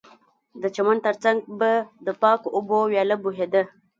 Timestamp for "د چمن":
0.61-0.97